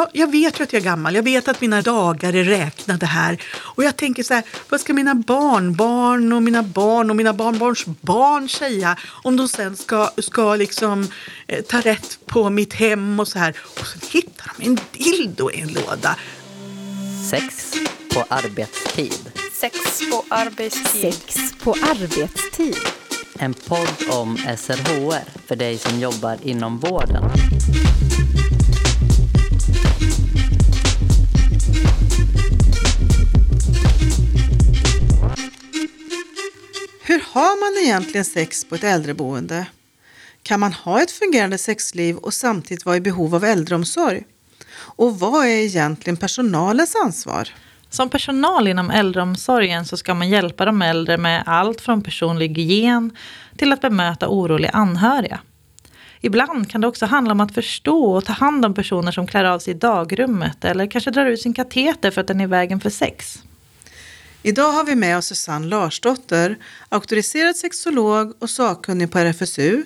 [0.00, 1.14] Ja, jag vet ju att jag är gammal.
[1.14, 3.42] Jag vet att mina dagar är räknade här.
[3.56, 7.86] Och jag tänker så här, vad ska mina barnbarn och mina barn och mina barnbarns
[7.86, 11.08] barn säga om de sen ska, ska liksom
[11.46, 13.56] eh, ta rätt på mitt hem och så här.
[13.80, 16.16] Och så hittar de en dildo i en låda.
[17.30, 17.74] Sex
[18.14, 19.32] på arbetstid.
[19.52, 19.76] Sex
[20.10, 21.14] på arbetstid.
[21.14, 22.76] Sex på arbetstid.
[23.38, 27.24] En podd om SRHR för dig som jobbar inom vården.
[37.32, 39.66] Har man egentligen sex på ett äldreboende?
[40.42, 44.22] Kan man ha ett fungerande sexliv och samtidigt vara i behov av äldreomsorg?
[44.76, 47.48] Och vad är egentligen personalens ansvar?
[47.90, 53.16] Som personal inom äldreomsorgen så ska man hjälpa de äldre med allt från personlig hygien
[53.56, 55.40] till att bemöta oroliga anhöriga.
[56.20, 59.44] Ibland kan det också handla om att förstå och ta hand om personer som klär
[59.44, 62.46] av sig i dagrummet eller kanske drar ut sin kateter för att den är i
[62.46, 63.42] vägen för sex.
[64.42, 69.84] Idag har vi med oss Susanne Larsdotter, auktoriserad sexolog och sakkunnig på RFSU.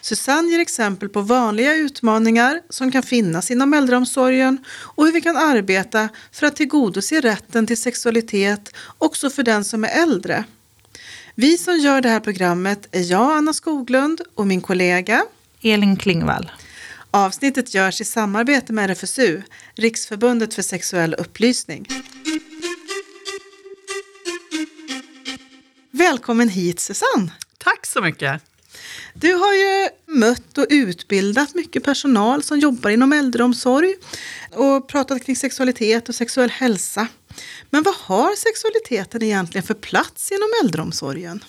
[0.00, 5.36] Susanne ger exempel på vanliga utmaningar som kan finnas inom äldreomsorgen och hur vi kan
[5.36, 10.44] arbeta för att tillgodose rätten till sexualitet också för den som är äldre.
[11.34, 15.24] Vi som gör det här programmet är jag, Anna Skoglund, och min kollega
[15.62, 16.50] Elin Klingvall.
[17.10, 19.42] Avsnittet görs i samarbete med RFSU,
[19.74, 21.88] Riksförbundet för sexuell upplysning.
[26.10, 27.32] Välkommen hit Susanne!
[27.58, 28.42] Tack så mycket!
[29.14, 33.94] Du har ju mött och utbildat mycket personal som jobbar inom äldreomsorg
[34.50, 37.08] och pratat kring sexualitet och sexuell hälsa.
[37.70, 41.44] Men vad har sexualiteten egentligen för plats inom äldreomsorgen?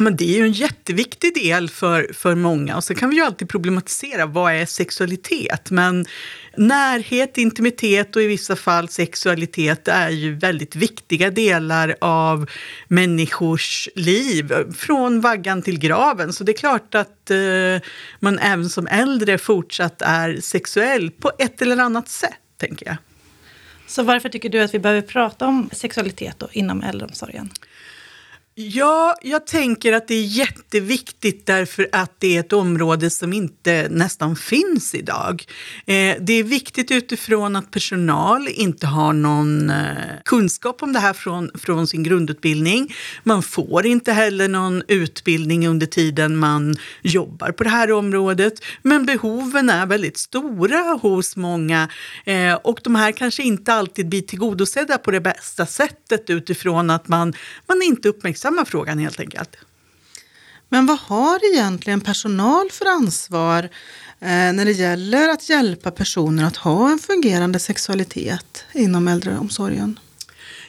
[0.00, 2.76] Men det är ju en jätteviktig del för, för många.
[2.76, 5.70] Och så kan vi ju alltid problematisera vad är sexualitet.
[5.70, 6.06] Men
[6.56, 12.50] närhet, intimitet och i vissa fall sexualitet är ju väldigt viktiga delar av
[12.88, 14.52] människors liv.
[14.76, 16.32] Från vaggan till graven.
[16.32, 17.88] Så det är klart att eh,
[18.20, 22.96] man även som äldre fortsatt är sexuell på ett eller annat sätt, tänker jag.
[23.86, 27.50] Så varför tycker du att vi behöver prata om sexualitet då, inom äldreomsorgen?
[28.68, 33.88] Ja, jag tänker att det är jätteviktigt därför att det är ett område som inte
[33.90, 35.44] nästan finns idag.
[35.86, 39.76] Eh, det är viktigt utifrån att personal inte har någon eh,
[40.24, 42.94] kunskap om det här från, från sin grundutbildning.
[43.22, 48.52] Man får inte heller någon utbildning under tiden man jobbar på det här området.
[48.82, 51.88] Men behoven är väldigt stora hos många
[52.24, 57.08] eh, och de här kanske inte alltid blir tillgodosedda på det bästa sättet utifrån att
[57.08, 57.32] man,
[57.68, 59.56] man inte uppmärksammar frågan helt enkelt.
[60.68, 63.64] Men vad har egentligen personal för ansvar
[64.20, 69.98] eh, när det gäller att hjälpa personer att ha en fungerande sexualitet inom äldreomsorgen?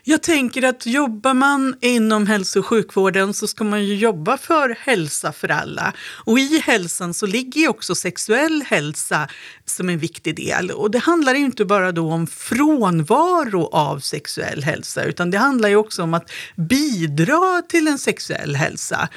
[0.03, 4.75] Jag tänker att jobbar man inom hälso och sjukvården så ska man ju jobba för
[4.79, 5.94] hälsa för alla.
[6.25, 9.28] Och i hälsan så ligger ju också sexuell hälsa
[9.66, 10.72] som en viktig del.
[10.72, 15.69] Och det handlar ju inte bara då om frånvaro av sexuell hälsa utan det handlar
[15.69, 19.09] ju också om att bidra till en sexuell hälsa.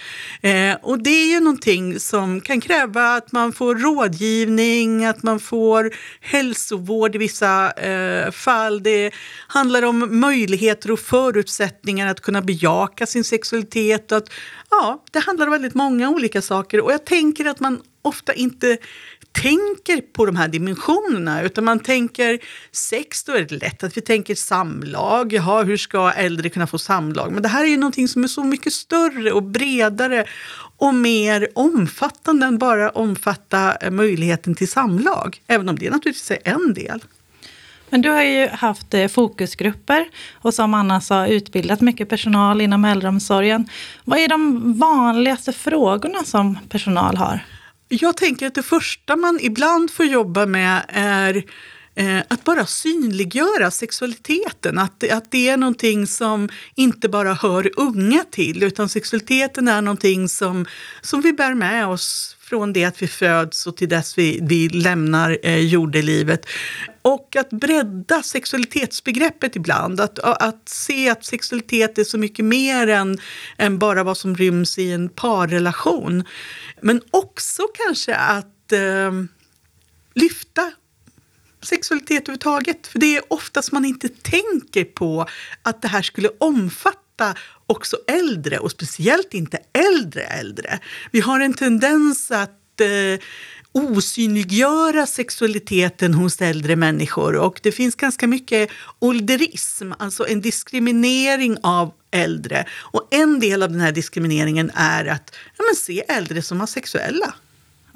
[0.42, 5.40] Eh, och det är ju någonting som kan kräva att man får rådgivning, att man
[5.40, 5.90] får
[6.20, 8.82] hälsovård i vissa eh, fall.
[8.82, 9.10] Det
[9.48, 14.12] handlar om möjligheter och förutsättningar att kunna bejaka sin sexualitet.
[14.12, 14.30] Och att,
[14.70, 18.78] ja, det handlar om väldigt många olika saker och jag tänker att man ofta inte
[19.32, 22.38] tänker på de här dimensionerna utan man tänker
[22.72, 25.32] sex, då är det lätt att vi tänker samlag.
[25.32, 27.32] Jaha, hur ska äldre kunna få samlag?
[27.32, 30.24] Men det här är ju någonting som är så mycket större och bredare
[30.76, 35.42] och mer omfattande än bara omfatta eh, möjligheten till samlag.
[35.46, 37.00] Även om det naturligtvis är en del.
[37.94, 42.84] Men du har ju haft eh, fokusgrupper och som Anna sa utbildat mycket personal inom
[42.84, 43.68] äldreomsorgen.
[44.04, 47.40] Vad är de vanligaste frågorna som personal har?
[47.88, 51.44] Jag tänker att det första man ibland får jobba med är
[51.94, 54.78] eh, att bara synliggöra sexualiteten.
[54.78, 60.28] Att, att det är någonting som inte bara hör unga till utan sexualiteten är någonting
[60.28, 60.66] som,
[61.00, 64.68] som vi bär med oss från det att vi föds och till dess vi, vi
[64.68, 66.46] lämnar eh, jordelivet.
[67.02, 70.00] Och att bredda sexualitetsbegreppet ibland.
[70.00, 73.18] Att, att se att sexualitet är så mycket mer än,
[73.56, 76.24] än bara vad som ryms i en parrelation.
[76.80, 79.12] Men också kanske att eh,
[80.14, 80.72] lyfta
[81.64, 82.86] sexualitet överhuvudtaget.
[82.86, 85.26] För det är oftast man inte tänker på
[85.62, 87.34] att det här skulle omfatta
[87.66, 90.78] också äldre och speciellt inte äldre äldre.
[91.10, 93.20] Vi har en tendens att eh,
[93.72, 101.92] osynliggöra sexualiteten hos äldre människor och det finns ganska mycket ålderism, alltså en diskriminering av
[102.10, 102.66] äldre.
[102.72, 107.34] Och en del av den här diskrimineringen är att ja, men se äldre som asexuella.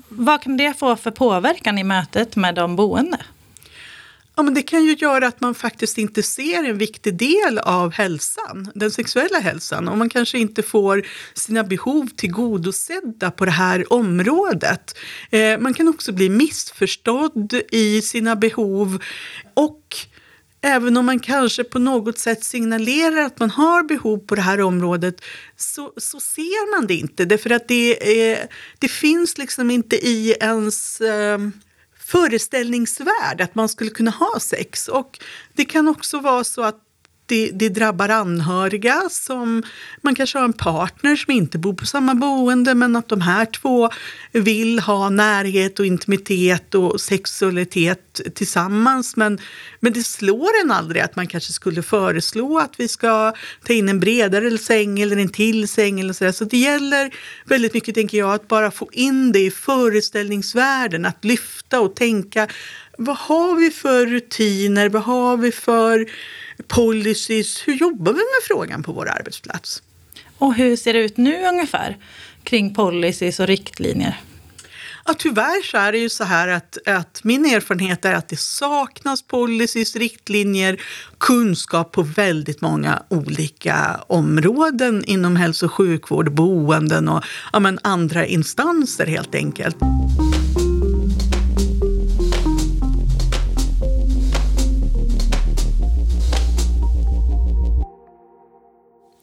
[0.09, 3.19] Vad kan det få för påverkan i mötet med de boende?
[4.39, 7.93] Ja, men det kan ju göra att man faktiskt inte ser en viktig del av
[7.93, 9.89] hälsan, den sexuella hälsan.
[9.89, 14.99] Och man kanske inte får sina behov tillgodosedda på det här området.
[15.31, 19.03] Eh, man kan också bli missförstådd i sina behov.
[19.55, 19.97] Och
[20.61, 24.61] även om man kanske på något sätt signalerar att man har behov på det här
[24.61, 25.21] området
[25.57, 27.25] så, så ser man det inte.
[27.25, 28.39] Därför att det, eh,
[28.79, 31.01] det finns liksom inte i ens...
[31.01, 31.39] Eh,
[32.09, 34.89] föreställningsvärld att man skulle kunna ha sex.
[34.89, 35.19] Och
[35.55, 36.88] det kan också vara så att
[37.29, 39.03] det, det, drabbar anhöriga.
[39.11, 39.63] som
[40.03, 43.45] Man kanske har en partner som inte bor på samma boende men att de här
[43.45, 43.91] två
[44.33, 49.17] vill ha närhet och intimitet och sexualitet tillsammans.
[49.17, 49.39] Men,
[49.81, 53.33] men det slår en aldrig att man kanske skulle föreslå att vi ska
[53.65, 56.01] ta in en bredare säng eller en till säng.
[56.01, 56.33] Eller så, där.
[56.33, 57.15] så det gäller
[57.45, 61.05] väldigt mycket, tänker jag, att bara få in det i föreställningsvärlden.
[61.05, 62.49] Att lyfta och tänka
[62.99, 64.89] vad har vi för rutiner?
[64.89, 66.07] Vad har vi för
[66.67, 67.69] policies?
[67.69, 69.83] Hur jobbar vi med frågan på vår arbetsplats?
[70.39, 71.97] Och hur ser det ut nu ungefär
[72.45, 74.21] kring policies och riktlinjer?
[75.05, 78.41] Ja, tyvärr så är det ju så här att, att min erfarenhet är att det
[78.41, 80.81] saknas policies, riktlinjer,
[81.19, 88.27] kunskap på väldigt många olika områden inom hälso och sjukvård, boenden och ja, men andra
[88.27, 89.77] instanser helt enkelt.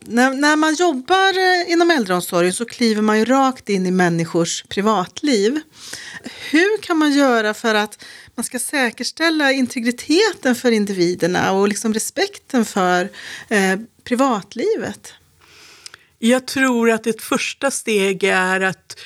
[0.07, 4.63] När, när man jobbar eh, inom äldreomsorgen så kliver man ju rakt in i människors
[4.63, 5.59] privatliv.
[6.51, 8.05] Hur kan man göra för att
[8.35, 13.09] man ska säkerställa integriteten för individerna och liksom respekten för
[13.49, 15.13] eh, privatlivet?
[16.19, 18.99] Jag tror att ett första steg är att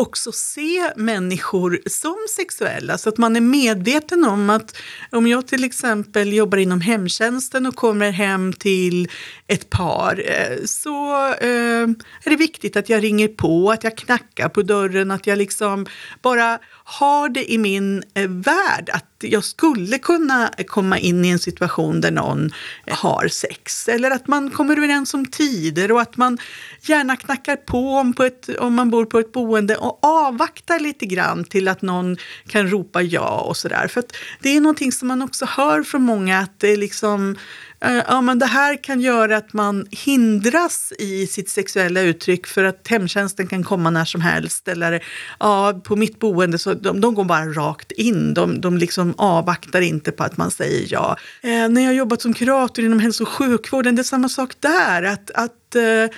[0.00, 2.98] också se människor som sexuella.
[2.98, 4.76] Så att man är medveten om att
[5.10, 9.08] om jag till exempel jobbar inom hemtjänsten och kommer hem till
[9.46, 11.88] ett par eh, så eh,
[12.24, 15.86] är det viktigt att jag ringer på, att jag knackar på dörren, att jag liksom
[16.22, 21.38] bara har det i min eh, värld att jag skulle kunna komma in i en
[21.38, 22.50] situation där någon
[22.90, 23.88] har sex.
[23.88, 26.38] Eller att man kommer överens om tider och att man
[26.82, 31.06] gärna knackar på om, på ett, om man bor på ett boende och avvaktar lite
[31.06, 33.88] grann till att någon kan ropa ja och sådär.
[33.88, 34.04] För
[34.40, 37.36] det är någonting som man också hör från många att det är liksom
[37.84, 42.64] Eh, ja, men det här kan göra att man hindras i sitt sexuella uttryck för
[42.64, 44.68] att hemtjänsten kan komma när som helst.
[44.68, 45.04] Eller
[45.38, 48.34] ja, på mitt boende så de, de går bara rakt in.
[48.34, 51.16] De, de liksom avvaktar inte på att man säger ja.
[51.42, 55.02] Eh, när jag jobbat som kurator inom hälso och sjukvården, det är samma sak där.
[55.02, 56.16] Att, att eh,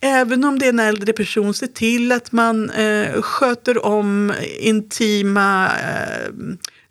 [0.00, 5.66] även om det är en äldre person, se till att man eh, sköter om intima
[5.66, 6.32] eh,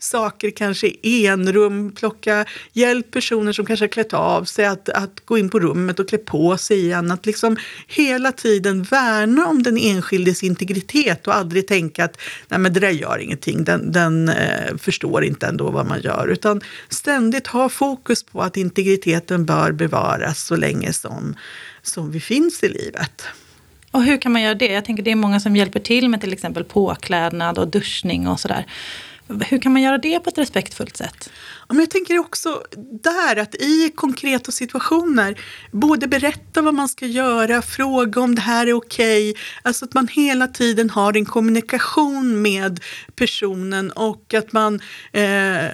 [0.04, 5.26] saker, kanske i enrum, plocka hjälp personer som kanske har klätt av sig att, att
[5.26, 7.12] gå in på rummet och klä på sig igen.
[7.12, 7.58] Att liksom
[7.88, 12.18] hela tiden värna om den enskildes integritet och aldrig tänka att
[12.48, 16.28] nej men det där gör ingenting, den, den eh, förstår inte ändå vad man gör.
[16.28, 21.36] Utan ständigt ha fokus på att integriteten bör bevaras så länge som,
[21.82, 23.24] som vi finns i livet.
[23.92, 24.72] Och hur kan man göra det?
[24.72, 28.40] Jag tänker det är många som hjälper till med till exempel påklädnad och duschning och
[28.40, 28.66] sådär.
[29.40, 31.30] Hur kan man göra det på ett respektfullt sätt?
[31.68, 32.64] men jag tänker också
[33.04, 38.68] där att i konkreta situationer både berätta vad man ska göra, fråga om det här
[38.68, 39.32] är okej.
[39.32, 39.44] Okay.
[39.62, 42.80] Alltså att man hela tiden har en kommunikation med
[43.16, 44.80] personen och att man
[45.12, 45.66] eh,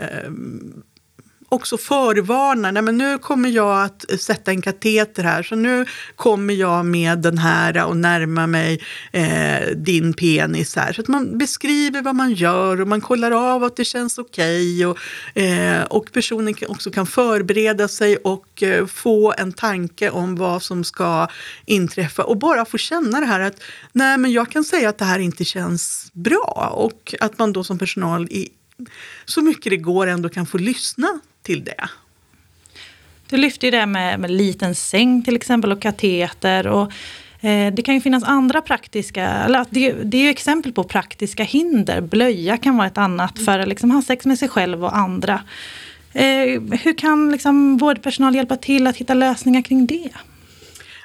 [1.49, 2.71] också förvarnar.
[2.71, 5.85] Nej, men nu kommer jag att sätta en kateter här så nu
[6.15, 10.93] kommer jag med den här och närma mig eh, din penis här.
[10.93, 14.85] Så att man beskriver vad man gör och man kollar av att det känns okej.
[14.85, 14.97] Okay och,
[15.41, 20.83] eh, och personen också kan förbereda sig och eh, få en tanke om vad som
[20.83, 21.27] ska
[21.65, 23.61] inträffa och bara få känna det här att
[23.91, 27.63] nej men jag kan säga att det här inte känns bra och att man då
[27.63, 28.49] som personal i
[29.25, 31.89] så mycket det går ändå kan få lyssna till det.
[33.29, 36.67] Du lyfte ju det med, med liten säng till exempel och kateter.
[36.67, 36.91] Och,
[37.41, 41.43] eh, det kan ju finnas andra praktiska, eller det, det är ju exempel på praktiska
[41.43, 42.01] hinder.
[42.01, 45.41] Blöja kan vara ett annat för att liksom ha sex med sig själv och andra.
[46.13, 50.09] Eh, hur kan liksom vårdpersonal hjälpa till att hitta lösningar kring det?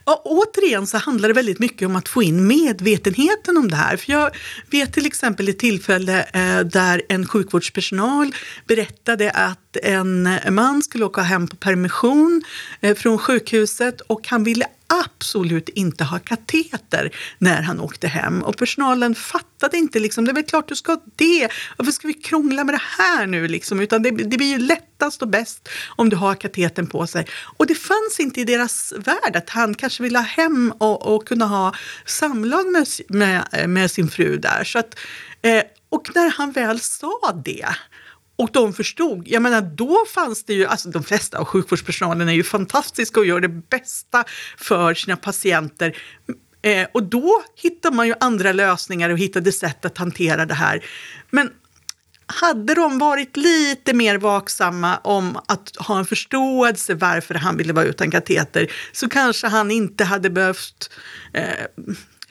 [0.04, 3.96] Ja, återigen så handlar det väldigt mycket om att få in medvetenheten om det här.
[3.96, 4.30] För jag
[4.70, 8.34] vet till exempel ett tillfälle eh, där en sjukvårdspersonal
[8.66, 12.42] berättade att en man skulle åka hem på permission
[12.80, 18.42] eh, från sjukhuset och han ville absolut inte ha kateter när han åkte hem.
[18.42, 21.48] Och personalen fattade inte, liksom, det är väl klart du ska ha det.
[21.76, 23.48] Varför ska vi krångla med det här nu?
[23.48, 23.80] Liksom?
[23.80, 27.26] Utan det, det blir ju lättast och bäst om du har kateten på sig.
[27.56, 31.28] Och det fanns inte i deras värld att han kanske ville ha hem och, och
[31.28, 31.74] kunna ha
[32.06, 34.64] samlag med, med, med sin fru där.
[34.64, 34.98] Så att,
[35.42, 37.66] eh, och när han väl sa det
[38.42, 42.32] och de förstod, jag menar då fanns det ju, alltså de flesta av sjukvårdspersonalen är
[42.32, 44.24] ju fantastiska och gör det bästa
[44.56, 45.96] för sina patienter.
[46.62, 50.84] Eh, och då hittar man ju andra lösningar och hittade sätt att hantera det här.
[51.30, 51.50] Men
[52.26, 57.84] hade de varit lite mer vaksamma om att ha en förståelse varför han ville vara
[57.84, 60.90] utan kateter så kanske han inte hade behövt
[61.32, 61.44] eh,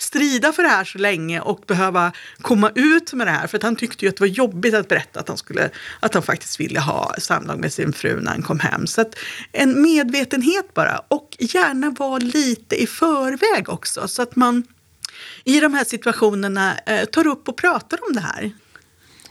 [0.02, 3.48] strida för det här så länge och behöva komma ut med det här.
[3.48, 6.14] För att han tyckte ju att det var jobbigt att berätta att han, skulle, att
[6.14, 8.88] han faktiskt ville ha samlag med sin fru när han kom hem.
[8.88, 9.16] Så att
[9.52, 11.02] en medvetenhet bara.
[11.08, 14.08] Och gärna vara lite i förväg också.
[14.08, 14.64] Så att man
[15.44, 18.52] i de här situationerna eh, tar upp och pratar om det här.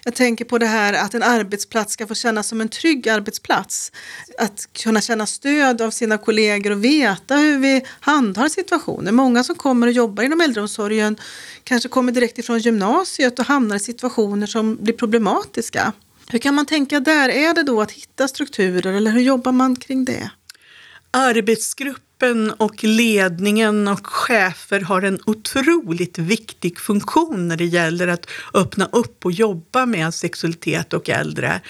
[0.04, 3.92] Jag tänker på det här att en arbetsplats ska få kännas som en trygg arbetsplats.
[4.38, 9.12] Att kunna känna stöd av sina kollegor och veta hur vi handhar situationer.
[9.12, 11.16] Många som kommer och jobbar inom äldreomsorgen
[11.64, 15.92] kanske kommer direkt ifrån gymnasiet och hamnar i situationer som blir problematiska.
[16.28, 17.28] Hur kan man tänka där?
[17.28, 20.30] Är det då att hitta strukturer eller hur jobbar man kring det?
[21.10, 28.26] Arbetsgrupp gruppen och ledningen och chefer har en otroligt viktig funktion när det gäller att
[28.54, 31.60] öppna upp och jobba med sexualitet och äldre.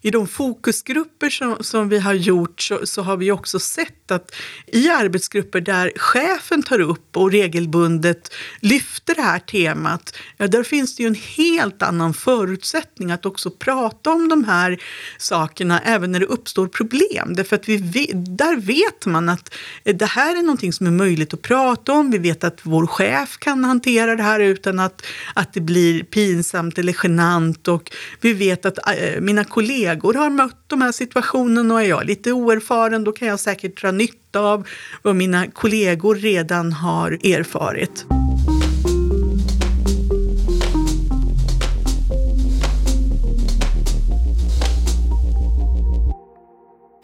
[0.00, 4.34] I de fokusgrupper som, som vi har gjort så, så, har vi också sett att
[4.66, 10.96] i arbetsgrupper där chefen tar upp och regelbundet lyfter det här temat, ja, där finns
[10.96, 14.78] det ju en helt annan förutsättning att också prata om de här
[15.18, 17.34] sakerna även när det uppstår problem.
[17.34, 19.54] Därför att vi där vet man att
[19.92, 22.10] det här är någonting som är möjligt att prata om.
[22.10, 25.02] Vi vet att vår chef kan hantera det här utan att,
[25.34, 27.68] att det blir pinsamt eller genant.
[27.68, 32.06] Och vi vet att äh, mina kollegor har mött de här situationerna och är jag
[32.06, 34.68] lite oerfaren då kan jag säkert dra nytta av
[35.02, 38.06] vad mina kollegor redan har erfarit.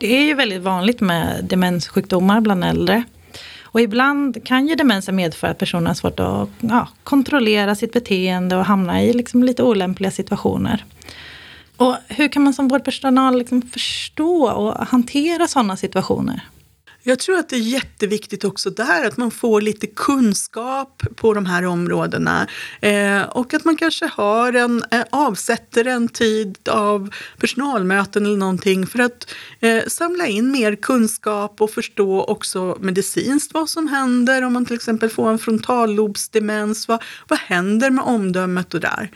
[0.01, 3.05] Det är ju väldigt vanligt med demenssjukdomar bland äldre.
[3.63, 8.57] Och ibland kan ju demensen medföra att personen har svårt att ja, kontrollera sitt beteende
[8.57, 10.85] och hamna i liksom lite olämpliga situationer.
[11.77, 16.43] Och hur kan man som vårdpersonal liksom förstå och hantera sådana situationer?
[17.03, 21.47] Jag tror att det är jätteviktigt också där att man får lite kunskap på de
[21.47, 22.47] här områdena.
[22.81, 28.87] Eh, och att man kanske har en, eh, avsätter en tid av personalmöten eller någonting
[28.87, 34.43] för att eh, samla in mer kunskap och förstå också medicinskt vad som händer.
[34.43, 39.11] Om man till exempel får en frontallobsdemens, vad, vad händer med omdömet och där?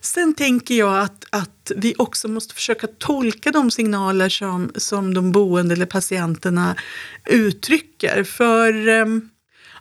[0.00, 5.32] Sen tänker jag att, att vi också måste försöka tolka de signaler som, som de
[5.32, 6.76] boende eller patienterna
[7.26, 8.24] uttrycker.
[8.24, 9.30] För ehm,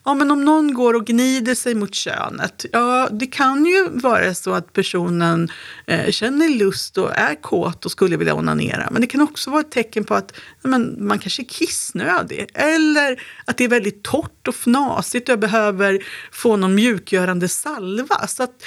[0.06, 4.34] ja, men om någon går och gnider sig mot könet, ja, det kan ju vara
[4.34, 5.52] så att personen
[5.86, 8.88] eh, känner lust och är kåt och skulle vilja onanera.
[8.92, 12.50] Men det kan också vara ett tecken på att men, man kanske är kissnödig.
[12.54, 16.00] Eller att det är väldigt torrt och fnasigt och jag behöver
[16.32, 18.28] få någon mjukgörande salva.
[18.28, 18.64] Så att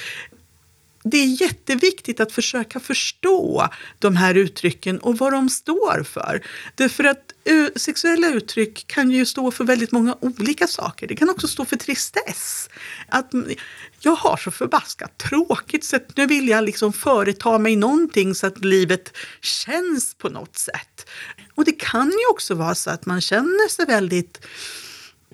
[1.04, 3.68] det är jätteviktigt att försöka förstå
[3.98, 6.42] de här uttrycken och vad de står för.
[6.74, 11.06] Därför att eh, sexuella uttryck kan ju stå för väldigt många olika saker.
[11.06, 12.68] Det kan också stå för tristess.
[13.08, 13.30] Att
[14.00, 18.64] jag har så förbaskat tråkigt så nu vill jag liksom företa mig någonting så att
[18.64, 21.08] livet känns på något sätt.
[21.54, 24.46] Och det kan ju också vara så att man känner sig väldigt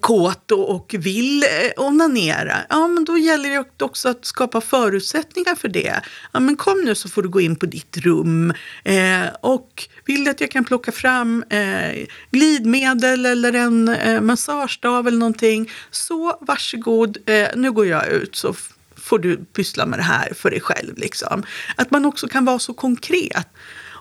[0.01, 1.49] kåt och vill eh,
[1.85, 6.01] onanera, ja men då gäller det också att skapa förutsättningar för det.
[6.33, 8.53] Ja men kom nu så får du gå in på ditt rum
[8.85, 15.09] eh, och vill du att jag kan plocka fram eh, glidmedel eller en eh, massagestav
[15.09, 18.55] eller någonting så varsågod, eh, nu går jag ut så
[18.97, 20.99] får du pyssla med det här för dig själv.
[20.99, 21.43] Liksom.
[21.77, 23.49] Att man också kan vara så konkret.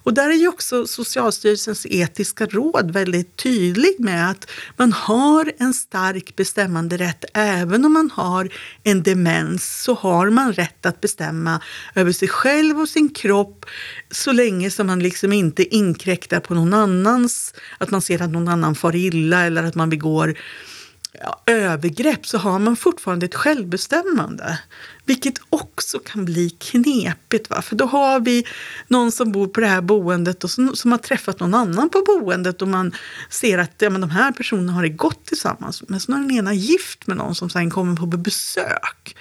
[0.07, 5.73] Och där är ju också Socialstyrelsens etiska råd väldigt tydlig med att man har en
[5.73, 7.25] stark bestämmanderätt.
[7.33, 8.49] Även om man har
[8.83, 11.61] en demens så har man rätt att bestämma
[11.95, 13.65] över sig själv och sin kropp
[14.11, 18.47] så länge som man liksom inte inkräktar på någon annans, att man ser att någon
[18.47, 20.37] annan far illa eller att man begår
[21.21, 24.59] ja, övergrepp så har man fortfarande ett självbestämmande.
[25.05, 27.49] Vilket också kan bli knepigt.
[27.49, 27.61] Va?
[27.61, 28.45] För då har vi
[28.87, 32.03] någon som bor på det här boendet och som, som har träffat någon annan på
[32.05, 32.95] boendet och man
[33.29, 35.83] ser att ja, men de här personerna har det gott tillsammans.
[35.87, 39.15] Men så är den ena gift med någon som sen kommer på besök.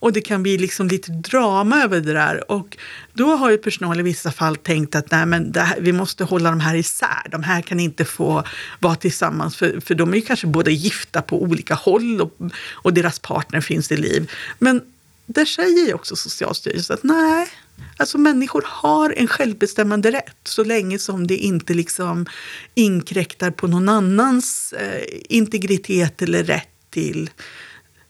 [0.00, 2.50] Och det kan bli liksom lite drama över det där.
[2.50, 2.76] Och
[3.12, 6.50] då har ju personal i vissa fall tänkt att nej, men här, vi måste hålla
[6.50, 7.28] de här isär.
[7.30, 8.44] De här kan inte få
[8.80, 12.32] vara tillsammans för, för de är ju kanske båda gifta på olika håll och,
[12.72, 14.30] och deras partner finns i liv.
[14.58, 14.82] Men
[15.26, 17.48] där säger ju också Socialstyrelsen att nej,
[17.96, 22.26] Alltså människor har en självbestämmande rätt så länge som det inte liksom
[22.74, 27.30] inkräktar på någon annans eh, integritet eller rätt till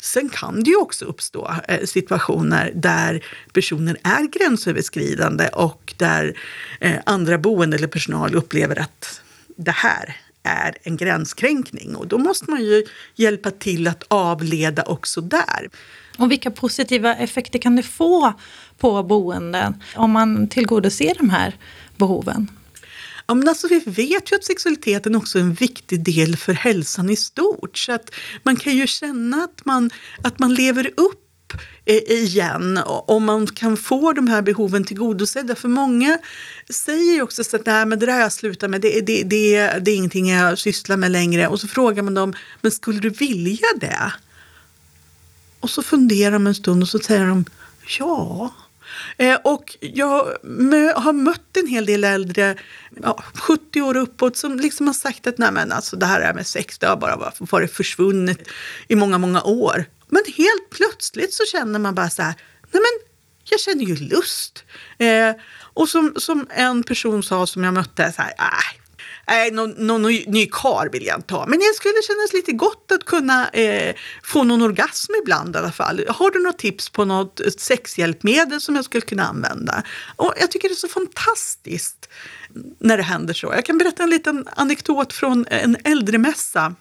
[0.03, 6.39] Sen kan det ju också uppstå eh, situationer där personer är gränsöverskridande och där
[6.81, 9.21] eh, andra boende eller personal upplever att
[9.57, 11.97] det här är en gränskränkning.
[11.97, 15.71] Och då måste man ju hjälpa till att avleda också där.
[16.19, 18.33] Och vilka positiva effekter kan det få
[18.79, 21.57] på boenden om man tillgodoser de här
[21.97, 22.49] behoven?
[23.31, 27.11] Ja, men alltså, vi vet ju att sexualiteten också är en viktig del för hälsan
[27.11, 27.79] i stort.
[27.79, 28.11] Så att
[28.43, 29.91] man kan ju känna att man,
[30.23, 31.53] att man lever upp
[31.85, 35.55] eh, igen om man kan få de här behoven tillgodosedda.
[35.55, 36.19] För många
[36.71, 39.79] säger ju också att Nej, men det där har jag slutat med, det, det, det,
[39.79, 41.49] det är ingenting jag sysslar med längre.
[41.49, 44.13] Och så frågar man dem, men skulle du vilja det?
[45.61, 47.45] Och så funderar de en stund och så säger de,
[47.99, 48.55] ja.
[49.17, 50.37] Eh, och jag
[50.97, 52.57] har mött en hel del äldre,
[53.03, 56.47] ja, 70 år uppåt, som liksom har sagt att Nej, men alltså, det här med
[56.47, 58.39] sex det har bara varit försvunnet
[58.89, 59.85] i många, många år.
[60.09, 62.35] Men helt plötsligt så känner man bara så här,
[62.73, 63.09] nej men
[63.45, 64.65] jag känner ju lust.
[64.99, 65.33] Eh,
[65.75, 68.78] och som, som en person sa som jag mötte, så här, äh,
[69.29, 71.47] Nej, någon, någon ny kar vill jag inte ha.
[71.47, 75.73] Men det skulle kännas lite gott att kunna eh, få någon orgasm ibland i alla
[75.73, 76.05] fall.
[76.09, 79.83] Har du något tips på något sexhjälpmedel som jag skulle kunna använda?
[80.17, 82.09] Och jag tycker det är så fantastiskt
[82.79, 83.47] när det händer så.
[83.47, 86.75] Jag kan berätta en liten anekdot från en äldremässa.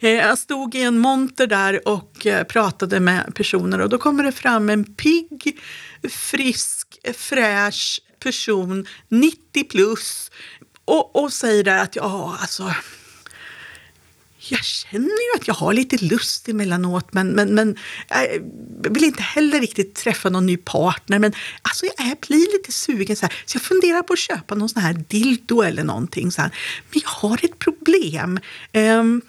[0.00, 4.24] Eh, jag stod i en monter där och eh, pratade med personer och då kommer
[4.24, 5.60] det fram en pigg,
[6.08, 10.30] frisk, fräsch person, 90 plus,
[10.86, 12.74] och, och säger där att ja, alltså
[14.38, 17.76] jag känner ju att jag har lite lust emellanåt men, men, men
[18.82, 21.18] jag vill inte heller riktigt träffa någon ny partner.
[21.18, 24.68] Men alltså jag blir lite sugen så här, så jag funderar på att köpa någon
[24.68, 26.32] sån här dildo eller någonting.
[26.32, 26.50] Så här.
[26.90, 28.38] Men jag har ett problem.
[28.72, 29.22] Um,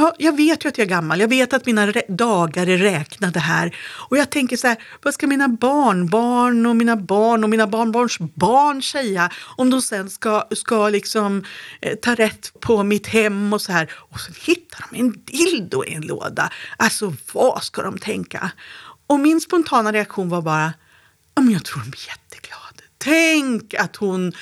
[0.00, 1.20] Ja, jag vet ju att jag är gammal.
[1.20, 3.76] Jag vet att mina dagar är räknade här.
[4.10, 8.18] Och jag tänker så här, vad ska mina barnbarn och mina barn och mina barnbarns
[8.18, 11.44] barn säga om de sen ska, ska liksom
[11.80, 13.90] eh, ta rätt på mitt hem och så här.
[13.94, 16.52] Och så hittar de en dildo i en låda.
[16.76, 18.50] Alltså, vad ska de tänka?
[19.06, 20.72] Och min spontana reaktion var bara,
[21.34, 22.82] ja, men jag tror de blir jätteglada.
[22.98, 24.32] Tänk att hon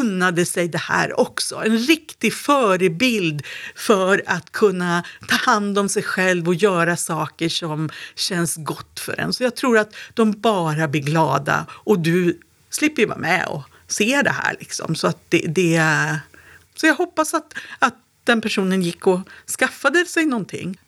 [0.00, 1.56] unnade sig det här också.
[1.56, 3.42] En riktig förebild
[3.74, 9.20] för att kunna ta hand om sig själv och göra saker som känns gott för
[9.20, 9.32] en.
[9.32, 12.38] Så jag tror att de bara blir glada och du
[12.70, 14.56] slipper ju vara med och se det här.
[14.60, 14.94] Liksom.
[14.94, 15.82] Så, att det, det,
[16.74, 19.20] så jag hoppas att, att den personen gick och
[19.58, 20.78] skaffade sig någonting.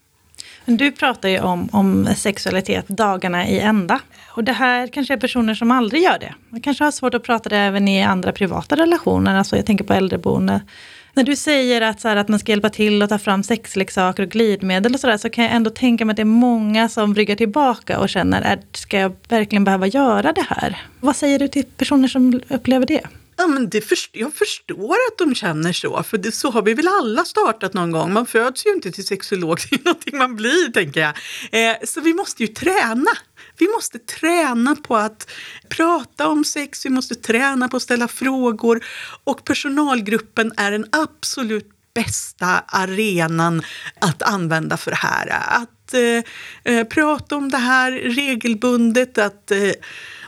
[0.66, 4.00] Du pratar ju om, om sexualitet dagarna i ända.
[4.28, 6.34] Och det här kanske är personer som aldrig gör det.
[6.48, 9.34] Man kanske har svårt att prata det även i andra privata relationer.
[9.34, 10.60] Alltså jag tänker på äldreboende.
[11.14, 14.22] När du säger att, så här, att man ska hjälpa till att ta fram sexleksaker
[14.22, 17.14] och glidmedel och sådär så kan jag ändå tänka mig att det är många som
[17.14, 20.80] ryggar tillbaka och känner, är, ska jag verkligen behöva göra det här?
[21.00, 23.00] Vad säger du till personer som upplever det?
[23.36, 26.74] Ja, men det för, jag förstår att de känner så, för det, så har vi
[26.74, 28.12] väl alla startat någon gång.
[28.12, 31.14] Man föds ju inte till sexolog, det är någonting man blir, tänker jag.
[31.70, 33.10] Eh, så vi måste ju träna.
[33.58, 35.30] Vi måste träna på att
[35.68, 38.84] prata om sex, vi måste träna på att ställa frågor
[39.24, 43.62] och personalgruppen är den absolut bästa arenan
[44.00, 45.28] att använda för det här.
[45.62, 49.72] Att eh, eh prata om det här regelbundet, att eh,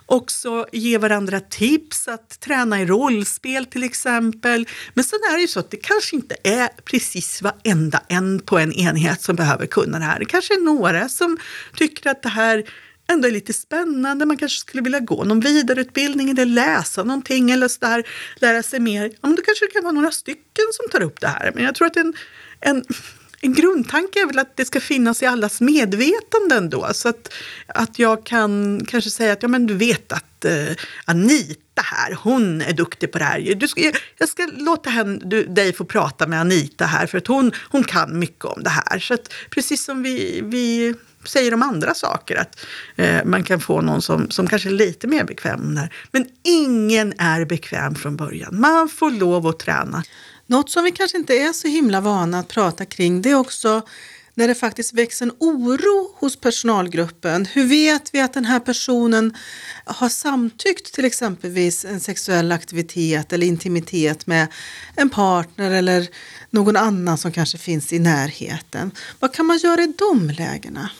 [0.08, 4.66] också ge varandra tips, att träna i rollspel till exempel.
[4.94, 8.58] Men sen är det ju så att det kanske inte är precis varenda en på
[8.58, 10.18] en enhet som behöver kunna det här.
[10.18, 11.38] Det kanske är några som
[11.76, 12.64] tycker att det här
[13.12, 14.26] ändå är lite spännande.
[14.26, 18.80] Man kanske skulle vilja gå någon vidareutbildning eller läsa någonting eller så där, lära sig
[18.80, 19.04] mer.
[19.04, 21.52] Ja, men då kanske det kan vara några stycken som tar upp det här.
[21.54, 22.14] Men jag tror att en,
[22.60, 22.84] en
[23.40, 26.88] en grundtanke är väl att det ska finnas i allas medvetande ändå.
[26.92, 27.32] Så att,
[27.66, 32.62] att jag kan kanske säga att ja, men du vet att eh, Anita här, hon
[32.62, 33.54] är duktig på det här.
[33.54, 37.26] Du ska, jag ska låta henne, du, dig få prata med Anita här för att
[37.26, 38.98] hon, hon kan mycket om det här.
[38.98, 43.80] Så att, precis som vi, vi säger om andra saker, att eh, man kan få
[43.80, 45.94] någon som, som kanske är lite mer bekväm där.
[46.10, 48.60] Men ingen är bekväm från början.
[48.60, 50.02] Man får lov att träna.
[50.50, 53.82] Något som vi kanske inte är så himla vana att prata kring det är också
[54.34, 57.46] när det faktiskt väcks en oro hos personalgruppen.
[57.46, 59.36] Hur vet vi att den här personen
[59.84, 64.46] har samtyckt till exempelvis en sexuell aktivitet eller intimitet med
[64.96, 66.08] en partner eller
[66.50, 68.90] någon annan som kanske finns i närheten?
[69.18, 70.90] Vad kan man göra i de lägena?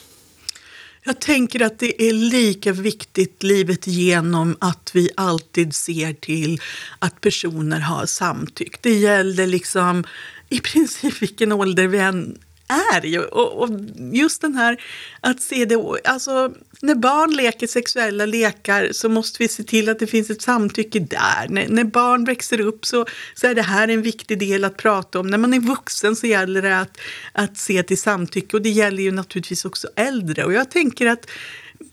[1.09, 6.61] Jag tänker att det är lika viktigt livet igenom att vi alltid ser till
[6.99, 8.83] att personer har samtyckt.
[8.83, 10.03] Det gäller liksom
[10.49, 12.37] i princip vilken ålder vi än
[12.69, 13.23] är ju.
[13.23, 13.69] Och, och,
[14.11, 14.81] just den här
[15.21, 19.99] att se det, alltså när barn leker sexuella lekar så måste vi se till att
[19.99, 21.47] det finns ett samtycke där.
[21.49, 23.05] När, när, barn växer upp så,
[23.35, 25.27] så är det här en viktig del att prata om.
[25.27, 26.97] När man är vuxen så gäller det att,
[27.31, 30.45] att se till samtycke och det gäller ju naturligtvis också äldre.
[30.45, 31.29] Och jag tänker att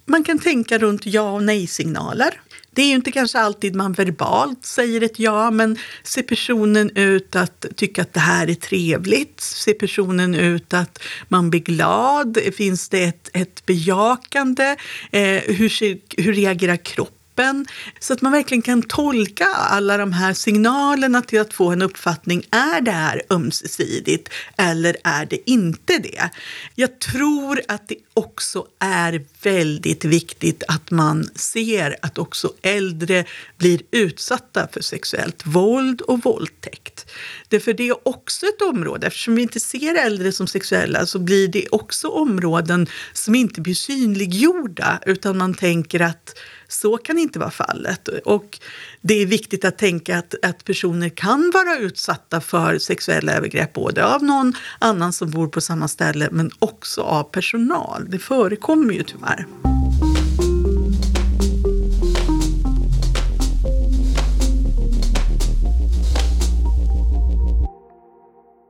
[0.04, 2.40] man kan tänka runt ja och nej-signaler.
[2.76, 7.36] Det är ju inte kanske alltid man verbalt säger ett ja, men ser personen ut
[7.36, 9.40] att tycka att det här är trevligt?
[9.40, 12.38] Ser personen ut att man blir glad?
[12.56, 14.76] Finns det ett, ett bejakande?
[15.10, 17.15] Eh, hur, ser, hur reagerar kroppen?
[17.37, 17.66] Kroppen.
[18.01, 22.42] Så att man verkligen kan tolka alla de här signalerna till att få en uppfattning.
[22.51, 26.31] Är det här ömsesidigt eller är det inte det?
[26.75, 33.25] Jag tror att det också är väldigt viktigt att man ser att också äldre
[33.59, 37.07] blir utsatta för sexuellt våld och våldtäkt.
[37.49, 41.49] Därför det är också ett område, eftersom vi inte ser äldre som sexuella så blir
[41.49, 47.50] det också områden som inte blir synliggjorda utan man tänker att så kan inte vara
[47.50, 48.09] fallet.
[48.09, 48.59] Och
[49.00, 54.07] det är viktigt att tänka att, att personer kan vara utsatta för sexuella övergrepp både
[54.07, 58.07] av någon annan som bor på samma ställe men också av personal.
[58.09, 59.46] Det förekommer ju tyvärr.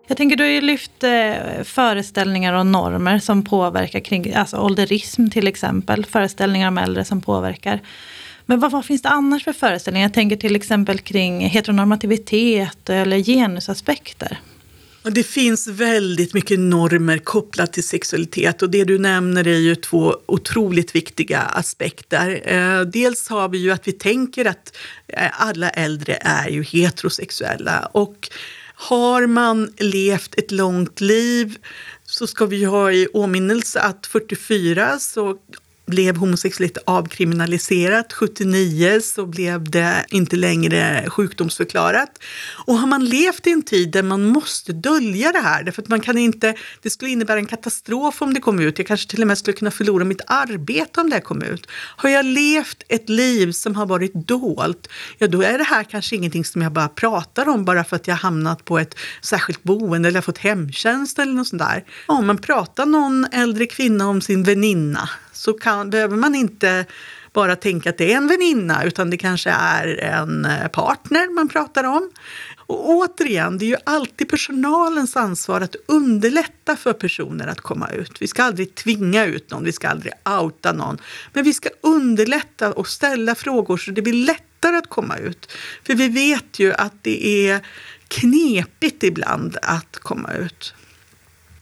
[0.09, 5.29] Jag tänker du har ju lyft eh, föreställningar och normer som påverkar kring, alltså ålderism
[5.29, 7.81] till exempel, föreställningar om äldre som påverkar.
[8.47, 10.05] Men vad, vad, finns det annars för föreställningar?
[10.05, 14.39] Jag tänker till exempel kring heteronormativitet eller genusaspekter.
[15.03, 20.17] Det finns väldigt mycket normer kopplat till sexualitet och det du nämner är ju två
[20.27, 22.43] otroligt viktiga aspekter.
[22.45, 24.77] Eh, dels har vi ju att vi tänker att
[25.09, 28.31] eh, alla äldre är ju heterosexuella och
[28.77, 31.59] har man levt ett långt liv
[32.05, 35.37] så ska vi ha i åminnelse att 44 så
[35.87, 38.13] blev homosexualitet avkriminaliserat.
[38.13, 42.19] 79 så blev det inte längre sjukdomsförklarat.
[42.67, 45.89] Och har man levt i en tid där man måste dölja det här, därför att
[45.89, 48.79] man kan inte, det skulle innebära en katastrof om det kom ut.
[48.79, 51.67] Jag kanske till och med skulle kunna förlora mitt arbete om det kom ut.
[51.73, 56.17] Har jag levt ett liv som har varit dolt, ja då är det här kanske
[56.17, 60.09] ingenting som jag bara pratar om bara för att jag hamnat på ett särskilt boende
[60.09, 61.85] eller har fått hemtjänst eller något sånt där.
[62.07, 66.87] Om man pratar någon äldre kvinna om sin väninna så kan, behöver man inte
[67.33, 71.49] bara tänka att det är en väninna utan det kanske är en eh, partner man
[71.49, 72.11] pratar om.
[72.57, 78.23] Och återigen, det är ju alltid personalens ansvar att underlätta för personer att komma ut.
[78.23, 80.99] Vi ska aldrig tvinga ut någon, vi ska aldrig outa någon.
[81.33, 85.53] Men vi ska underlätta och ställa frågor så det blir lättare att komma ut.
[85.87, 87.61] För vi vet ju att det är
[88.09, 90.75] knepigt ibland att komma ut.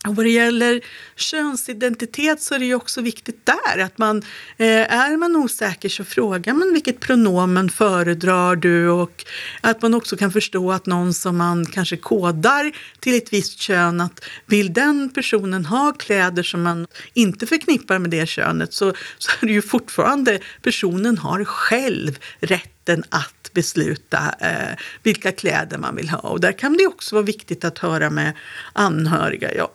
[0.06, 0.80] Och vad det gäller
[1.16, 4.22] könsidentitet så är det ju också viktigt där att man,
[4.56, 9.24] eh, är man osäker så frågar man vilket pronomen föredrar du och
[9.60, 14.00] att man också kan förstå att någon som man kanske kodar till ett visst kön
[14.00, 19.30] att vill den personen ha kläder som man inte förknippar med det könet så, så
[19.40, 26.08] är det ju fortfarande personen har själv rätten att besluta eh, vilka kläder man vill
[26.08, 26.18] ha.
[26.18, 28.32] Och där kan det också vara viktigt att höra med
[28.72, 29.54] anhöriga.
[29.54, 29.72] Ja,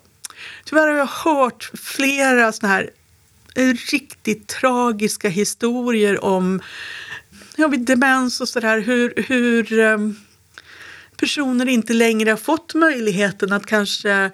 [0.66, 2.90] Tyvärr har jag hört flera såna här
[3.92, 6.62] riktigt tragiska historier om
[7.56, 10.16] ja, vid demens och sådär, hur, hur ehm,
[11.18, 14.32] personer inte längre har fått möjligheten att kanske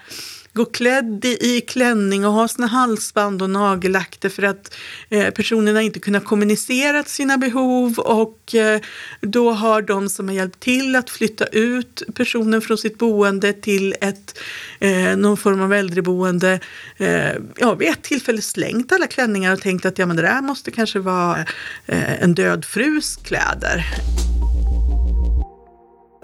[0.55, 4.75] gå klädd i, i klänning och ha sina halsband och nagellack för att
[5.09, 8.81] eh, personerna inte kunnat kommunicera sina behov och eh,
[9.21, 13.95] då har de som har hjälpt till att flytta ut personen från sitt boende till
[14.01, 14.39] ett,
[14.79, 16.59] eh, någon form av äldreboende
[16.97, 20.41] eh, ja, vid ett tillfälle slängt alla klänningar och tänkt att ja, men det där
[20.41, 21.39] måste kanske vara
[21.85, 23.85] eh, en död frus kläder.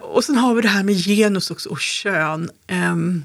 [0.01, 2.49] Och sen har vi det här med genus också och kön.
[2.91, 3.23] Um,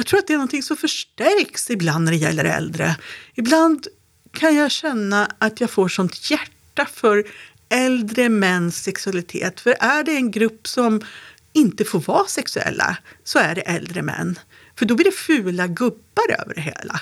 [0.00, 2.96] jag tror att det är någonting som förstärks ibland när det gäller äldre.
[3.34, 3.86] Ibland
[4.32, 7.24] kan jag känna att jag får sånt hjärta för
[7.68, 9.60] äldre mäns sexualitet.
[9.60, 11.00] För är det en grupp som
[11.52, 14.38] inte får vara sexuella så är det äldre män.
[14.78, 17.00] För då blir det fula gubbar över det hela.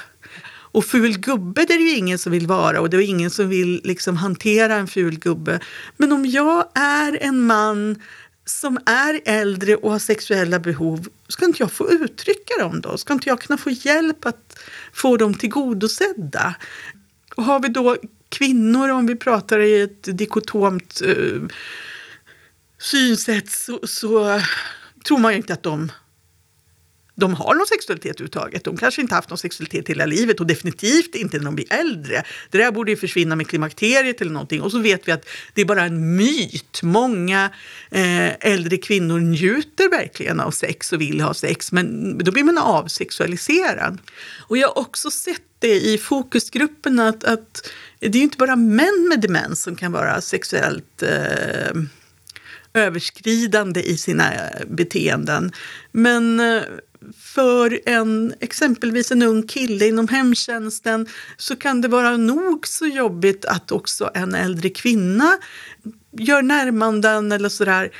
[0.70, 3.30] Och ful gubbe det är det ju ingen som vill vara och det är ingen
[3.30, 5.60] som vill liksom hantera en ful gubbe.
[5.96, 8.02] Men om jag är en man
[8.48, 12.98] som är äldre och har sexuella behov, ska inte jag få uttrycka dem då?
[12.98, 14.58] Ska inte jag kunna få hjälp att
[14.92, 16.54] få dem tillgodosedda?
[17.36, 17.96] Och har vi då
[18.28, 21.42] kvinnor, om vi pratar i ett dikotomt uh,
[22.78, 24.40] synsätt, så, så
[25.04, 25.92] tror man ju inte att de
[27.18, 28.64] de har någon sexualitet överhuvudtaget.
[28.64, 32.22] De kanske inte haft någon sexualitet hela livet och definitivt inte när de blir äldre.
[32.50, 34.62] Det där borde ju försvinna med klimakteriet eller någonting.
[34.62, 36.80] Och så vet vi att det är bara en myt.
[36.82, 37.50] Många
[37.90, 42.58] eh, äldre kvinnor njuter verkligen av sex och vill ha sex, men då blir man
[42.58, 43.98] avsexualiserad.
[44.48, 49.06] Och jag har också sett det i fokusgruppen att, att det är inte bara män
[49.08, 51.82] med demens som kan vara sexuellt eh,
[52.74, 54.32] överskridande i sina
[54.66, 55.52] beteenden.
[55.92, 56.62] Men eh,
[57.16, 61.06] för en, exempelvis en ung kille inom hemtjänsten
[61.36, 65.38] så kan det vara nog så jobbigt att också en äldre kvinna
[66.12, 67.90] gör närmanden eller sådär.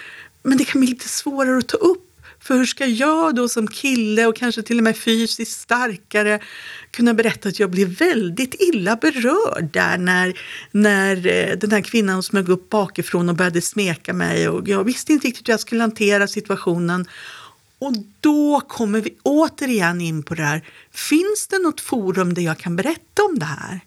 [0.43, 2.05] Men det kan bli lite svårare att ta upp.
[2.41, 6.41] För hur ska jag då som kille och kanske till och med fysiskt starkare
[6.91, 12.23] kunna berätta att jag blev väldigt illa berörd där när, när eh, den här kvinnan
[12.23, 15.81] smög upp bakifrån och började smeka mig och jag visste inte riktigt hur jag skulle
[15.81, 17.07] hantera situationen.
[17.79, 20.65] Och då kommer vi återigen in på det här.
[20.91, 23.81] Finns det något forum där jag kan berätta om det här?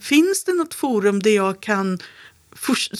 [0.00, 1.98] Finns det något forum där jag kan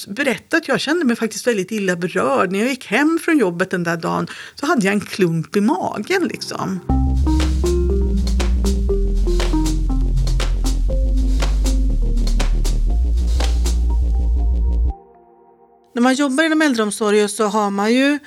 [0.09, 2.53] berätta att jag kände mig faktiskt väldigt illa berörd.
[2.53, 5.61] När jag gick hem från jobbet den där dagen så hade jag en klump i
[5.61, 6.29] magen.
[6.29, 6.81] Liksom.
[15.95, 18.19] När man jobbar inom äldreomsorgen så har man ju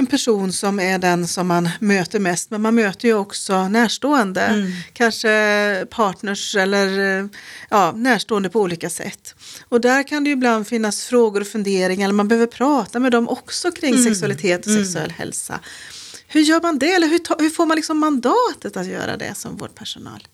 [0.00, 4.40] en person som är den som man möter mest, men man möter ju också närstående.
[4.40, 4.72] Mm.
[4.92, 7.28] Kanske partners eller
[7.68, 9.34] ja, närstående på olika sätt.
[9.68, 13.12] Och där kan det ju ibland finnas frågor och funderingar, eller man behöver prata med
[13.12, 14.04] dem också kring mm.
[14.04, 14.84] sexualitet och mm.
[14.84, 15.60] sexuell hälsa.
[16.26, 16.92] Hur gör man det?
[16.92, 20.28] Eller hur, hur får man liksom mandatet att göra det som vårdpersonal?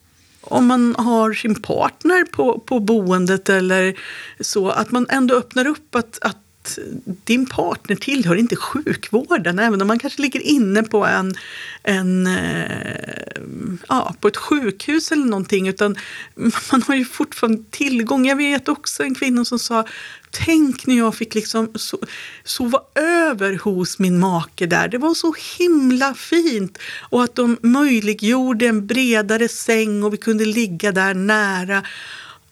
[0.47, 4.01] om man har sin partner på, på boendet eller
[4.41, 6.44] så, att man ändå öppnar upp att, att
[7.25, 11.35] din partner tillhör inte sjukvården, även om man kanske ligger inne på, en,
[11.83, 15.69] en, eh, ja, på ett sjukhus eller någonting.
[15.69, 15.97] Utan
[16.73, 18.27] man har ju fortfarande tillgång.
[18.27, 19.85] Jag vet också en kvinna som sa
[20.37, 21.99] Tänk när jag fick liksom so
[22.45, 24.89] sova över hos min make där.
[24.89, 26.79] Det var så himla fint.
[27.11, 31.83] Och att de möjliggjorde en bredare säng och vi kunde ligga där nära.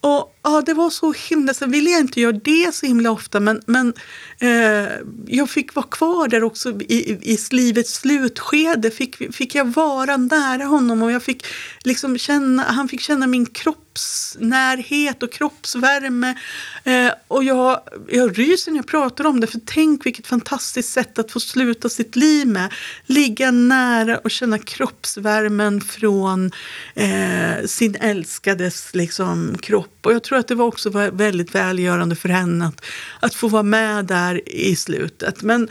[0.03, 1.53] Och ja, Det var så himla...
[1.53, 3.93] Sen ville jag inte göra det så himla ofta men, men
[4.39, 4.91] eh,
[5.27, 8.91] jag fick vara kvar där också i, i livets slutskede.
[8.91, 11.45] Fick, fick jag vara nära honom och jag fick
[11.83, 16.35] liksom känna, han fick känna min kropp kroppsnärhet och kroppsvärme.
[16.83, 21.19] Eh, och jag, jag ryser när jag pratar om det för tänk vilket fantastiskt sätt
[21.19, 22.73] att få sluta sitt liv med.
[23.05, 26.51] Ligga nära och känna kroppsvärmen från
[26.95, 30.05] eh, sin älskades liksom, kropp.
[30.05, 32.85] Och jag tror att det var också väldigt välgörande för henne att,
[33.19, 35.41] att få vara med där i slutet.
[35.41, 35.69] Men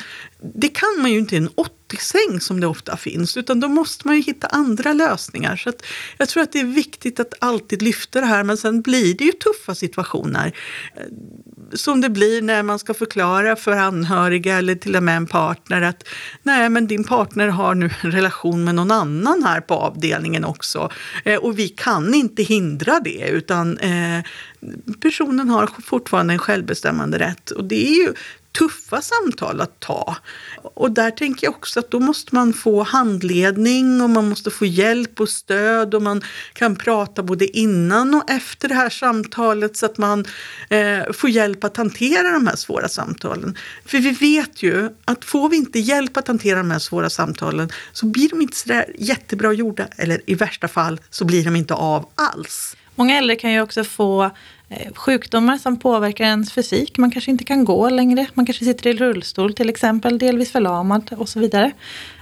[0.55, 1.51] det kan man ju inte i en
[1.93, 5.57] 80-säng som det ofta finns, utan då måste man ju hitta andra lösningar.
[5.57, 5.73] Så
[6.19, 9.25] jag tror att det är viktigt att alltid lyfta det här, men sen blir det
[9.25, 10.57] ju tuffa situationer.
[10.97, 11.03] Eh,
[11.75, 15.83] som det blir när man ska förklara för anhöriga eller till och med en partner
[15.83, 16.09] att
[16.43, 20.91] nej, men din partner har nu en relation med någon annan här på avdelningen också.
[21.25, 24.25] Eh, och vi kan inte hindra det, utan eh,
[25.01, 27.51] personen har fortfarande en självbestämmande rätt.
[27.51, 28.13] Och det är ju
[28.53, 30.17] tuffa samtal att ta.
[30.63, 34.67] Och där tänker jag också att då måste man få handledning och man måste få
[34.67, 39.87] hjälp och stöd och man kan prata både innan och efter det här samtalet så
[39.87, 40.25] att man
[40.69, 43.57] eh, får hjälp att hantera de här svåra samtalen.
[43.85, 47.71] För vi vet ju att får vi inte hjälp att hantera de här svåra samtalen
[47.93, 51.75] så blir de inte sådär jättebra gjorda eller i värsta fall så blir de inte
[51.75, 52.77] av alls.
[52.95, 54.31] Många äldre kan ju också få
[54.73, 56.99] Eh, sjukdomar som påverkar ens fysik.
[56.99, 58.27] Man kanske inte kan gå längre.
[58.35, 61.73] Man kanske sitter i rullstol till exempel, delvis förlamad och så vidare.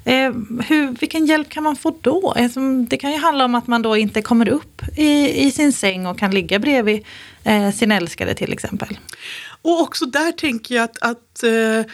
[0.05, 0.33] Eh,
[0.67, 2.35] hur, vilken hjälp kan man få då?
[2.37, 5.73] Alltså, det kan ju handla om att man då inte kommer upp i, i sin
[5.73, 7.05] säng och kan ligga bredvid
[7.45, 8.99] eh, sin älskade till exempel.
[9.63, 11.93] Och också där tänker jag att, att eh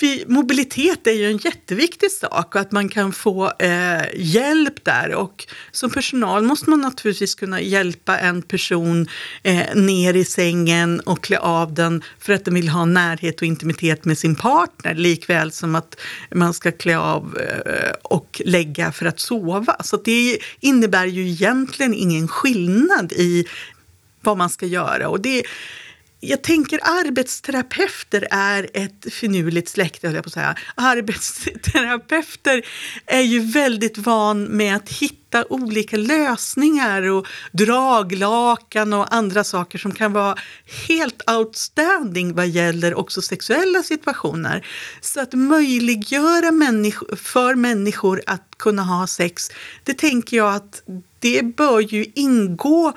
[0.00, 5.14] vi, mobilitet är ju en jätteviktig sak och att man kan få eh, hjälp där.
[5.14, 9.08] Och som personal måste man naturligtvis kunna hjälpa en person
[9.42, 13.46] eh, ner i sängen och klä av den för att den vill ha närhet och
[13.46, 14.94] intimitet med sin partner.
[14.94, 16.00] Likväl som att
[16.34, 19.76] man ska klä av eh, och lägga för att sova.
[19.84, 23.46] Så det innebär ju egentligen ingen skillnad i
[24.22, 25.08] vad man ska göra.
[25.08, 25.42] Och det
[26.24, 30.54] jag tänker arbetsterapeuter är ett finurligt släkte, höll jag på att säga.
[30.74, 32.62] Arbetsterapeuter
[33.06, 39.94] är ju väldigt van med att hitta olika lösningar och draglakan och andra saker som
[39.94, 40.36] kan vara
[40.88, 44.66] helt outstanding vad gäller också sexuella situationer.
[45.00, 49.50] Så att möjliggöra människ för människor att kunna ha sex,
[49.84, 50.82] det tänker jag att
[51.18, 52.92] det bör ju ingå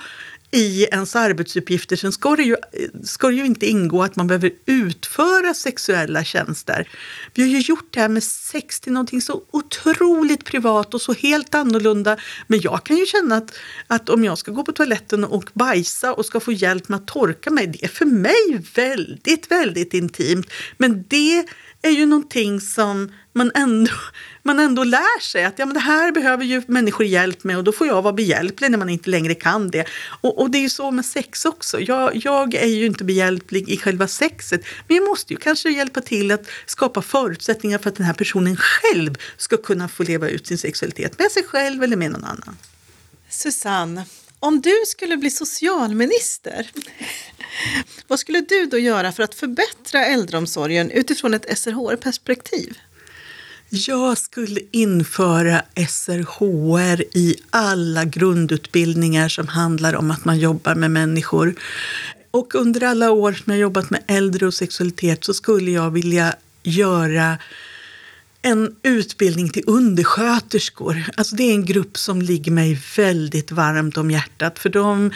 [0.50, 1.96] i ens arbetsuppgifter.
[1.96, 2.56] Sen ska det, ju,
[3.04, 6.88] ska det ju inte ingå att man behöver utföra sexuella tjänster.
[7.34, 11.12] Vi har ju gjort det här med sex till någonting så otroligt privat och så
[11.12, 12.16] helt annorlunda.
[12.46, 16.14] Men jag kan ju känna att, att om jag ska gå på toaletten och bajsa
[16.14, 20.50] och ska få hjälp med att torka mig, det är för mig väldigt, väldigt intimt.
[20.76, 21.46] Men det
[21.86, 23.90] är ju någonting som man ändå,
[24.42, 27.64] man ändå lär sig att ja, men det här behöver ju människor hjälp med och
[27.64, 29.86] då får jag vara behjälplig när man inte längre kan det.
[30.20, 31.80] Och, och det är ju så med sex också.
[31.80, 36.00] Jag, jag, är ju inte behjälplig i själva sexet men jag måste ju kanske hjälpa
[36.00, 40.46] till att skapa förutsättningar för att den här personen själv ska kunna få leva ut
[40.46, 42.56] sin sexualitet med sig själv eller med någon annan.
[43.28, 44.04] Susanne,
[44.40, 46.70] om du skulle bli socialminister,
[48.08, 52.78] vad skulle du då göra för att förbättra äldreomsorgen utifrån ett SRHR-perspektiv?
[53.68, 61.54] Jag skulle införa SRHR i alla grundutbildningar som handlar om att man jobbar med människor.
[62.30, 66.34] Och under alla år som jag jobbat med äldre och sexualitet så skulle jag vilja
[66.62, 67.38] göra
[68.42, 71.02] en utbildning till undersköterskor.
[71.16, 74.58] Alltså det är en grupp som ligger mig väldigt varmt om hjärtat.
[74.58, 75.10] För de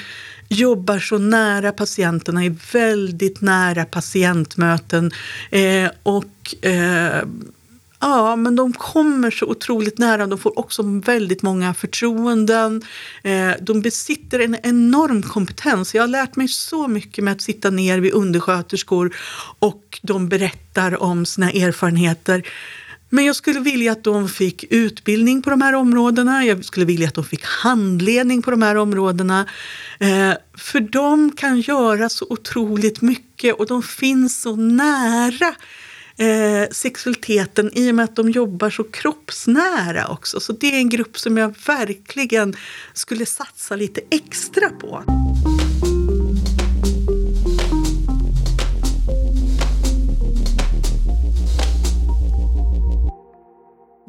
[0.49, 5.11] jobbar så nära patienterna, är väldigt nära patientmöten.
[5.51, 7.25] Eh, och eh,
[8.03, 10.27] Ja, men de kommer så otroligt nära.
[10.27, 12.83] De får också väldigt många förtroenden.
[13.23, 15.95] Eh, de besitter en enorm kompetens.
[15.95, 19.17] Jag har lärt mig så mycket med att sitta ner vid undersköterskor
[19.59, 22.43] och de berättar om sina erfarenheter.
[23.11, 26.45] Men jag skulle vilja att de fick utbildning på de här områdena.
[26.45, 29.47] Jag skulle vilja att de fick handledning på de här områdena.
[29.99, 35.55] Eh, för de kan göra så otroligt mycket och de finns så nära
[36.17, 40.41] eh, sexualiteten i och med att de jobbar så kroppsnära också.
[40.41, 42.55] Så det är en grupp som jag verkligen
[42.95, 45.05] skulle satsa lite extra på.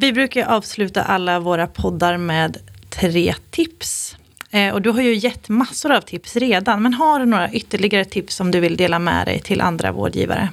[0.01, 2.57] Vi brukar avsluta alla våra poddar med
[2.89, 4.17] tre tips.
[4.51, 8.05] Eh, och du har ju gett massor av tips redan, men har du några ytterligare
[8.05, 10.49] tips som du vill dela med dig till andra vårdgivare?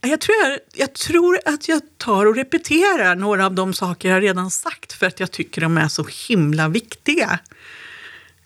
[0.00, 4.22] Jag tror, jag, jag tror att jag tar och repeterar några av de saker jag
[4.22, 7.38] redan sagt för att jag tycker de är så himla viktiga.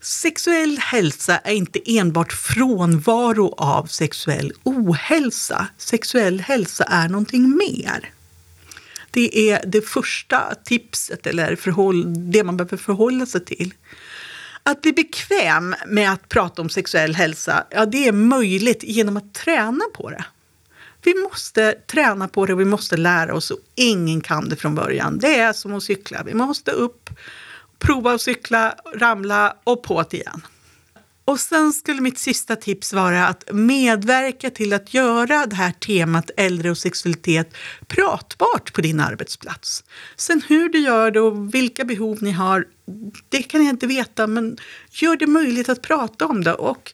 [0.01, 5.67] Sexuell hälsa är inte enbart frånvaro av sexuell ohälsa.
[5.79, 8.13] Sexuell hälsa är någonting mer.
[9.17, 13.75] Det är det första tipset, eller förhåll, det man behöver förhålla sig till.
[14.63, 19.35] Att bli bekväm med att prata om sexuell hälsa, ja, det är möjligt genom att
[19.35, 20.25] träna på det.
[21.03, 24.75] Vi måste träna på det och vi måste lära oss och ingen kan det från
[24.75, 25.19] början.
[25.19, 26.23] Det är som att cykla.
[26.23, 27.11] Vi måste upp,
[27.79, 30.47] prova att cykla, ramla och på det igen.
[31.27, 36.31] Och sen skulle mitt sista tips vara att medverka till att göra det här temat
[36.37, 37.55] äldre och sexualitet
[37.87, 39.85] pratbart på din arbetsplats.
[40.17, 42.65] Sen hur du gör det och vilka behov ni har,
[43.29, 44.57] det kan jag inte veta, men
[44.91, 46.55] gör det möjligt att prata om det.
[46.55, 46.93] Och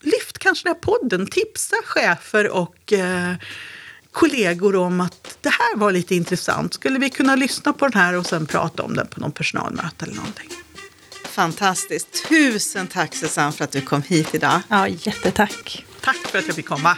[0.00, 1.26] lyft kanske den här podden.
[1.26, 3.34] Tipsa chefer och eh,
[4.10, 6.74] kollegor om att det här var lite intressant.
[6.74, 10.04] Skulle vi kunna lyssna på den här och sen prata om den på någon personalmöte
[10.04, 10.50] eller någonting?
[11.40, 12.28] Fantastiskt.
[12.28, 14.60] Tusen tack Susanne för att du kom hit idag.
[14.68, 15.84] Ja, jättetack.
[16.00, 16.96] Tack för att jag fick komma.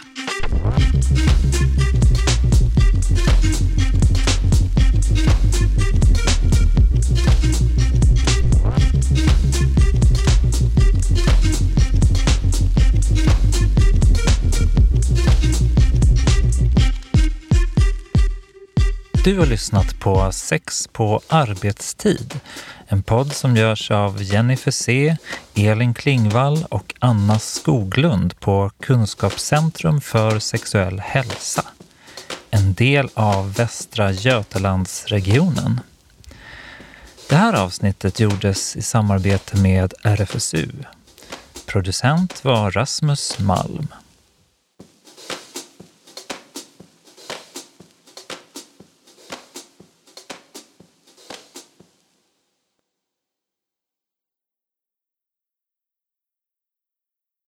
[19.23, 22.39] Du har lyssnat på Sex på arbetstid.
[22.93, 25.17] En podd som görs av Jennifer C,
[25.53, 31.65] Elin Klingvall och Anna Skoglund på Kunskapscentrum för sexuell hälsa.
[32.51, 35.79] En del av Västra Götalandsregionen.
[37.29, 40.69] Det här avsnittet gjordes i samarbete med RFSU.
[41.65, 43.87] Producent var Rasmus Malm.